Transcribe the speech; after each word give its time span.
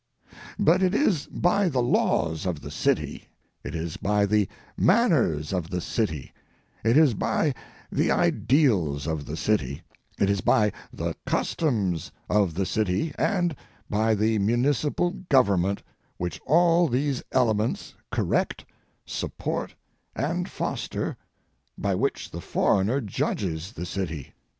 But 0.57 0.81
it 0.81 0.95
is 0.95 1.27
by 1.27 1.69
the 1.69 1.83
laws 1.83 2.47
of 2.47 2.61
the 2.61 2.71
city, 2.71 3.27
it 3.63 3.75
is 3.75 3.97
by 3.97 4.25
the 4.25 4.49
manners 4.75 5.53
of 5.53 5.69
the 5.69 5.79
city, 5.79 6.33
it 6.83 6.97
is 6.97 7.13
by 7.13 7.53
the 7.91 8.09
ideals 8.09 9.05
of 9.05 9.27
the 9.27 9.37
city, 9.37 9.83
it 10.17 10.27
is 10.27 10.41
by 10.41 10.71
the 10.91 11.13
customs 11.27 12.11
of 12.31 12.55
the 12.55 12.65
city 12.65 13.13
and 13.19 13.55
by 13.91 14.15
the 14.15 14.39
municipal 14.39 15.11
government 15.29 15.83
which 16.17 16.41
all 16.47 16.87
these 16.87 17.21
elements 17.31 17.93
correct, 18.11 18.65
support, 19.05 19.75
and 20.15 20.49
foster, 20.49 21.15
by 21.77 21.93
which 21.93 22.31
the 22.31 22.41
foreigner 22.41 23.01
judges 23.01 23.73
the 23.73 23.85
city. 23.85 24.33